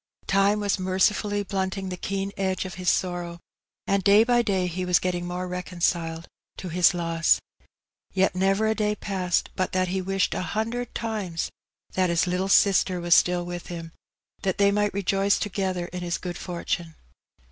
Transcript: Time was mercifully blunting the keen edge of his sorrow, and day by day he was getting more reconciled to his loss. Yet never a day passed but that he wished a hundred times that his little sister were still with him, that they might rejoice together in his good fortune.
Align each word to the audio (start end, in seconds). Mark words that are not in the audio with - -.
Time 0.25 0.59
was 0.59 0.79
mercifully 0.79 1.43
blunting 1.43 1.89
the 1.89 1.95
keen 1.95 2.31
edge 2.35 2.65
of 2.65 2.73
his 2.73 2.89
sorrow, 2.89 3.39
and 3.85 4.03
day 4.03 4.23
by 4.23 4.41
day 4.41 4.65
he 4.65 4.83
was 4.83 4.97
getting 4.97 5.27
more 5.27 5.47
reconciled 5.47 6.27
to 6.57 6.69
his 6.69 6.95
loss. 6.95 7.39
Yet 8.11 8.33
never 8.33 8.65
a 8.65 8.73
day 8.73 8.95
passed 8.95 9.51
but 9.55 9.73
that 9.73 9.89
he 9.89 10.01
wished 10.01 10.33
a 10.33 10.41
hundred 10.57 10.95
times 10.95 11.51
that 11.93 12.09
his 12.09 12.25
little 12.25 12.49
sister 12.49 12.99
were 12.99 13.11
still 13.11 13.45
with 13.45 13.67
him, 13.67 13.91
that 14.41 14.57
they 14.57 14.71
might 14.71 14.91
rejoice 14.95 15.37
together 15.37 15.85
in 15.85 16.01
his 16.01 16.17
good 16.17 16.35
fortune. 16.35 16.95